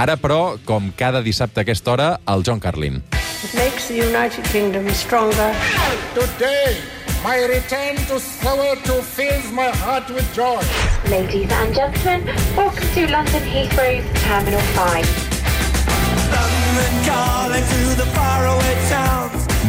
[0.00, 3.02] Ara, però, com cada dissabte a aquesta hora, el John Carlin.
[3.44, 5.52] It makes the United Kingdom stronger.
[6.16, 6.78] Today,
[7.22, 10.56] my return to Soweto fills my heart with joy.
[11.10, 12.24] Ladies and gentlemen,
[12.56, 15.04] welcome to London Heathrow's Terminal 5.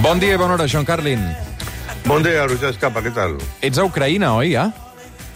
[0.02, 1.20] Bon dia i bona hora, John Carlin.
[2.05, 3.36] Buen día, Roger Escapa, ¿qué tal?
[3.59, 4.71] Ets a Ucraïna, oi, ja?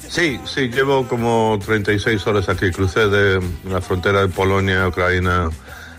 [0.09, 2.71] Sí, sí, llevo como 36 horas aquí.
[2.71, 5.49] Crucé de la frontera de Polonia a Ucrania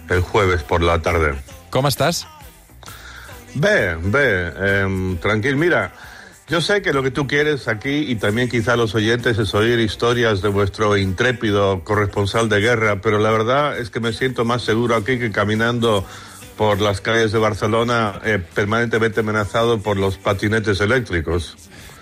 [0.09, 1.35] el jueves por la tarde.
[1.71, 2.25] Com estàs?
[3.55, 5.57] Ve, ve, em, tranquilo.
[5.59, 5.93] Mira,
[6.49, 9.81] yo sé que lo que tú quieres aquí y también quizá los oyentes es oír
[9.81, 14.63] historias de vuestro intrépido corresponsal de guerra, pero la verdad es que me siento más
[14.63, 16.07] seguro aquí que caminando
[16.57, 21.57] por las calles de Barcelona eh, permanentemente amenazado por los patinetes eléctricos.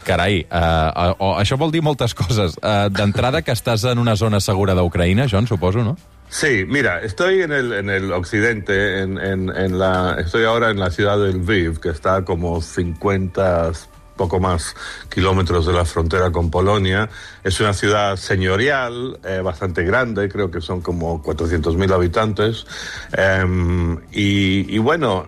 [0.04, 2.58] Carai, uh, uh, això vol dir moltes coses.
[2.60, 5.96] Uh, D'entrada, que estàs en una zona segura d'Ucraïna, John, suposo, no?
[6.28, 10.80] Sí, mira, estoy en el, en el occidente, en, en, en la, estoy ahora en
[10.80, 13.72] la ciudad de Lviv, que está como 50,
[14.16, 14.74] poco más
[15.12, 17.08] kilómetros de la frontera con Polonia.
[17.42, 22.66] Es una ciudad señorial, eh, bastante grande, creo que son como 400.000 habitantes.
[23.12, 25.26] Em, y, y bueno,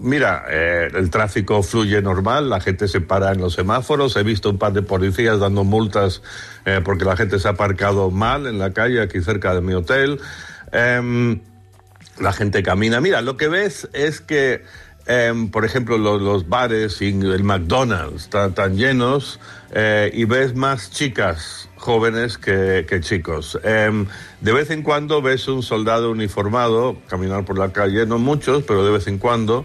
[0.00, 4.50] Mira, eh, el tráfico fluye normal, la gente se para en los semáforos, he visto
[4.50, 6.22] un par de policías dando multas
[6.64, 9.74] eh, porque la gente se ha aparcado mal en la calle aquí cerca de mi
[9.74, 10.20] hotel.
[10.72, 11.40] Em,
[12.18, 13.00] la gente camina.
[13.00, 14.64] Mira, lo que ves es que,
[15.06, 19.40] em, por ejemplo, los, los bares y el McDonald's están tan llenos
[19.72, 23.58] eh, y ves más chicas jóvenes que, que chicos.
[23.62, 24.06] Em,
[24.40, 28.84] de vez en cuando ves un soldado uniformado caminar por la calle, no muchos, pero
[28.84, 29.64] de vez en cuando.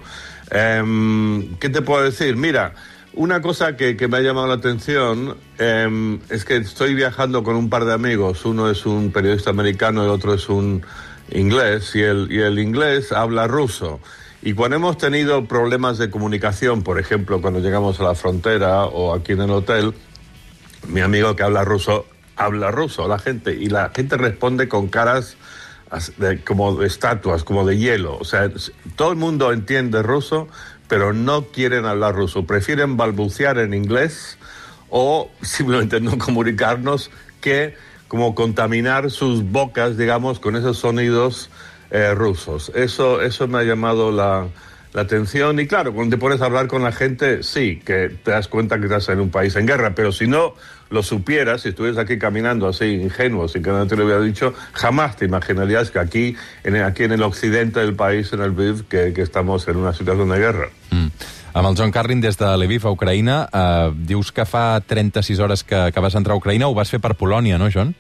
[0.52, 2.36] Em, ¿Qué te puedo decir?
[2.36, 2.74] Mira,
[3.14, 7.56] una cosa que, que me ha llamado la atención em, es que estoy viajando con
[7.56, 8.46] un par de amigos.
[8.46, 10.82] Uno es un periodista americano el otro es un
[11.30, 11.96] inglés.
[11.96, 14.00] Y el, y el inglés habla ruso.
[14.42, 19.14] Y cuando hemos tenido problemas de comunicación, por ejemplo, cuando llegamos a la frontera o
[19.14, 19.94] aquí en el hotel,
[20.88, 25.38] mi amigo que habla ruso habla ruso la gente y la gente responde con caras
[26.46, 28.18] como de estatuas, como de hielo.
[28.18, 28.50] O sea,
[28.96, 30.48] todo el mundo entiende ruso,
[30.88, 32.46] pero no quieren hablar ruso.
[32.46, 34.38] Prefieren balbucear en inglés
[34.90, 37.76] o simplemente no comunicarnos que
[38.08, 41.50] como contaminar sus bocas, digamos, con esos sonidos
[41.92, 42.72] eh, rusos.
[42.74, 44.48] Eso, eso me ha llamado la,
[44.94, 45.60] la atención.
[45.60, 48.80] Y claro, cuando te pones a hablar con la gente, sí, que te das cuenta
[48.80, 50.56] que estás en un país en guerra, pero si no
[50.90, 54.54] lo supieras, si estuvieras aquí caminando así ingenuo, sin que nadie te lo hubiera dicho,
[54.74, 58.88] jamás te imaginarías que aquí, en, aquí en el occidente del país, en el Lviv,
[58.88, 60.70] que, que estamos en una situación de guerra.
[60.92, 61.08] Mm.
[61.54, 65.66] Amb el John Carlin des de Lviv a Ucraïna, uh, dius que fa 36 hores
[65.68, 67.92] que, que vas entrar a Ucraïna, ho vas fer per Polònia, no, John?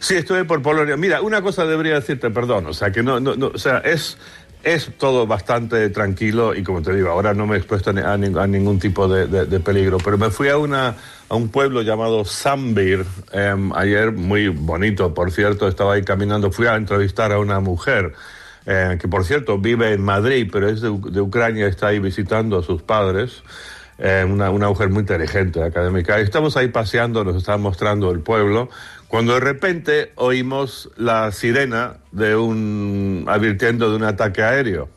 [0.00, 0.96] Sí, estuve por Polonia.
[0.96, 4.16] Mira, una cosa debería decirte, perdón, o sea, que no, no, no o sea, es,
[4.62, 8.00] es todo bastante tranquilo y como te digo, ahora no me he expuesto a, ni-
[8.00, 10.94] a ning- a ningún tipo de, de- peligro, pero me fui a, una,
[11.28, 16.66] a un pueblo llamado Sambir em, ayer, muy bonito, por cierto, estaba ahí caminando, fui
[16.66, 18.14] a entrevistar a una mujer.
[18.64, 22.62] eh, que por cierto vive en Madrid, pero es de, Ucrania, está ahí visitando a
[22.62, 23.42] sus padres
[23.98, 26.18] eh, una, una mujer muy inteligente, académica.
[26.20, 28.70] Estamos ahí paseando, nos estaba mostrando el pueblo,
[29.10, 34.88] cuando de repente oímos la sirena de un advirtiendo de un ataque aéreo.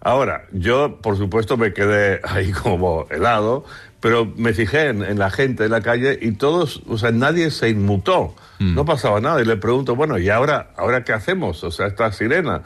[0.00, 3.64] Ahora, yo por supuesto me quedé ahí como helado,
[4.00, 7.52] pero me fijé en, en la gente en la calle y todos, o sea, nadie
[7.52, 9.40] se inmutó, no pasaba nada.
[9.40, 11.62] Y le pregunto, bueno, ¿y ahora, ahora qué hacemos?
[11.62, 12.62] O sea, esta sirena.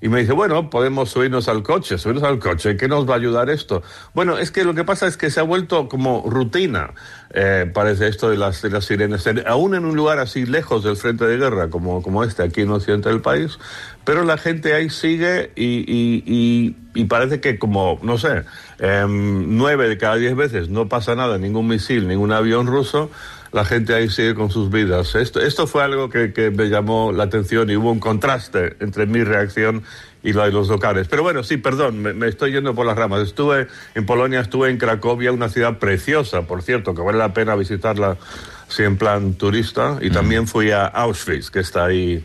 [0.00, 3.16] Y me dice, bueno, podemos subirnos al coche, subirnos al coche, ¿qué nos va a
[3.16, 3.82] ayudar esto?
[4.14, 6.94] Bueno, es que lo que pasa es que se ha vuelto como rutina,
[7.34, 10.84] eh, parece esto de las, de las sirenas, En- aún en un lugar así lejos
[10.84, 13.58] del frente de guerra como, como este, aquí en occidente del país,
[14.04, 18.44] pero la gente ahí sigue y, y- y- y parece que como, no sé,
[18.78, 23.10] em, nueve de cada diez veces no pasa nada, ningún misil, ningún avión ruso,
[23.52, 25.14] la gente ahí sigue con sus vidas.
[25.14, 29.06] Esto, esto fue algo que, que me llamó la atención y hubo un contraste entre
[29.06, 29.82] mi reacción
[30.22, 31.08] y la de los locales.
[31.08, 33.22] Pero bueno, sí, perdón, me, me estoy yendo por las ramas.
[33.22, 37.54] Estuve en Polonia, estuve en Cracovia, una ciudad preciosa, por cierto, que vale la pena
[37.54, 38.16] visitarla
[38.68, 39.98] así en plan turista.
[40.00, 42.24] Y también fui a Auschwitz, que está ahí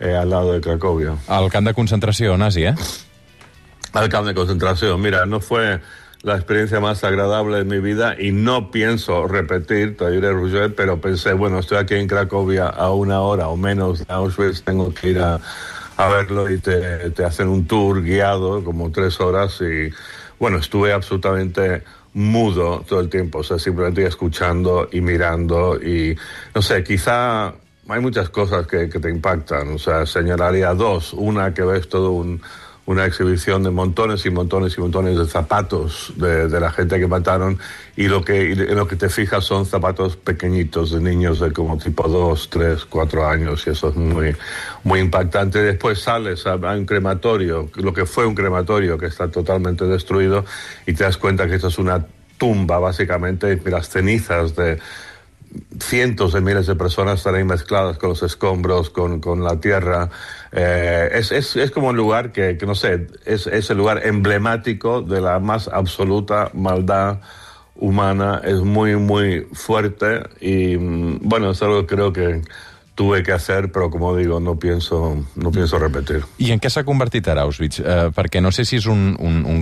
[0.00, 1.16] eh, al lado de Cracovia.
[1.28, 2.74] Al camp de concentració nazi, eh?
[3.92, 5.00] al campo de concentración.
[5.00, 5.80] Mira, no fue
[6.22, 11.32] la experiencia más agradable de mi vida y no pienso repetir, diré, Roger, pero pensé,
[11.32, 15.20] bueno, estoy aquí en Cracovia a una hora o menos de Auschwitz, tengo que ir
[15.20, 15.40] a,
[15.96, 19.90] a verlo y te, te hacen un tour guiado, como tres horas, y
[20.38, 21.84] bueno, estuve absolutamente
[22.14, 26.16] mudo todo el tiempo, o sea, simplemente escuchando y mirando y,
[26.54, 27.54] no sé, quizá
[27.88, 29.68] hay muchas cosas que, que te impactan.
[29.74, 31.14] O sea, señalaría dos.
[31.14, 32.40] Una que ves todo un,
[32.88, 37.58] una exhibición de montones y montones y montones de zapatos de, la gente que mataron
[37.96, 41.76] y lo que en lo que te fijas son zapatos pequeñitos de niños de como
[41.76, 44.34] tipo dos, tres, cuatro años y eso es muy
[44.84, 45.62] muy impactante.
[45.62, 50.46] Después sales a, a un crematorio, lo que fue un crematorio que está totalmente destruido
[50.86, 52.06] y te das cuenta que esto es una
[52.38, 54.78] tumba básicamente y las cenizas de
[55.80, 60.10] cientos de miles de personas están ahí mezcladas con los escombros, con, con la tierra.
[60.52, 64.06] Eh, es, es, es, como un lugar que, que no sé, es, es, el lugar
[64.06, 67.20] emblemático de la más absoluta maldad
[67.76, 68.40] humana.
[68.44, 72.42] Es muy, muy fuerte y mm, bueno, es algo que creo que
[72.98, 76.24] tuve que hacer, però com digo, no pienso, no pienso repetir.
[76.42, 77.78] I en què s'ha convertit ara Auschwitz?
[77.78, 79.12] Eh, perquè no sé si és un...
[79.22, 79.60] un, un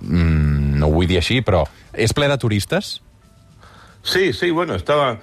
[0.00, 3.03] mm, no ho vull dir així, però és ple de turistes?
[4.04, 5.20] Sí, sí, bueno, estaba,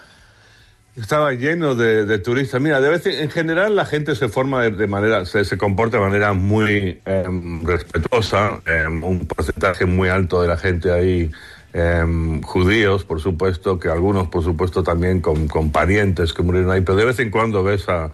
[0.95, 2.60] estaba lleno de, de turistas.
[2.60, 5.98] Mira, de vez en, en, general la gente se forma de, de manera, se, comporta
[5.98, 7.25] de manera muy eh,
[7.62, 8.60] respetuosa.
[8.66, 11.31] Eh, un porcentaje muy alto de la gente ahí,
[11.74, 16.81] eh, judíos, por supuesto, que algunos, por supuesto, también con, con parientes que murieron ahí.
[16.81, 18.12] Pero de vez en cuando ves a,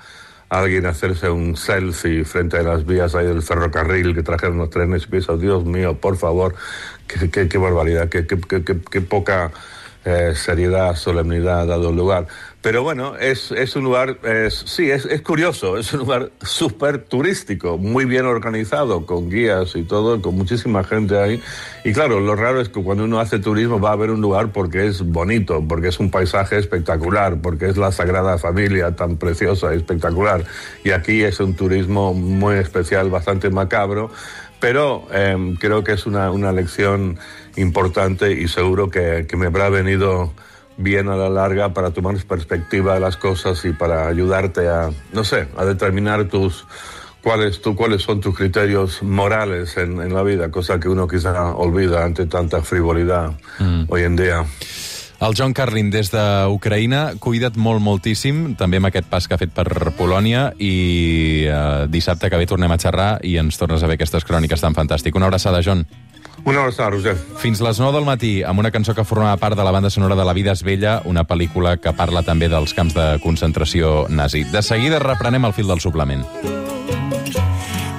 [0.49, 5.03] alguien hacerse un selfie frente a las vías ahí del ferrocarril que trajeron los trenes
[5.03, 6.55] y piensas, Dios mío, por favor,
[7.07, 9.51] qué, qué, qué barbaridad, qué, qué poca
[10.09, 12.27] eh, seriedad, solemnidad dado lugar.
[12.62, 17.04] Pero bueno, es, es un lugar, es, sí, es, es, curioso, es un lugar súper
[17.04, 21.42] turístico, muy bien organizado, con guías y todo, con muchísima gente ahí.
[21.83, 24.54] Y claro, lo raro es que cuando uno hace turismo va a ver un lugar
[24.54, 29.74] porque es bonito, porque es un paisaje espectacular, porque es la Sagrada Familia tan preciosa
[29.74, 30.45] y espectacular.
[30.86, 34.09] Y aquí es un turismo muy especial, bastante macabro
[34.59, 37.18] pero eh, creo que es una, una, lección
[37.56, 40.33] importante y seguro que, que, me habrá venido
[40.77, 45.24] bien a la larga para tomar perspectiva de las cosas y para ayudarte a, no
[45.24, 46.65] sé, a determinar tus
[47.21, 51.54] cuáles, tu, cuáles son tus criterios morales en, en, la vida, cosa que uno quizá
[51.56, 53.83] olvida ante tanta frivolidad mm.
[53.89, 54.45] hoy en día.
[55.19, 59.53] El John Carlin, des d'Ucraïna, cuida't molt, moltíssim, també amb aquest pas que ha fet
[59.55, 59.65] per
[59.97, 64.27] Polònia, i eh, dissabte que ve tornem a xerrar i ens tornes a ver aquestes
[64.27, 65.17] cròniques tan fantàstiques.
[65.17, 65.87] Una abraçada, John.
[66.45, 67.15] Una abraçada, Roger.
[67.41, 70.15] Fins les 9 del matí, amb una cançó que formava part de la banda sonora
[70.15, 74.45] de La vida és vella, una pel·lícula que parla també dels camps de concentració nazi.
[74.53, 76.23] De seguida reprenem el fil del suplement.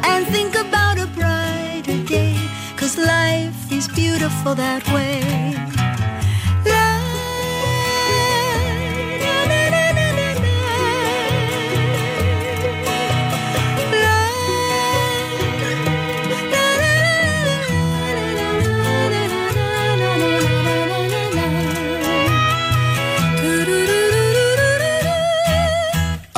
[0.06, 2.37] And think about a brighter day,
[2.79, 5.68] cause life is beautiful that way.